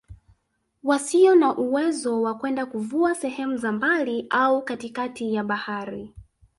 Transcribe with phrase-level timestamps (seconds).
[0.83, 6.13] Wasio na uwezo wa kwenda kuvua sehemu za mbali au katikati ya bahari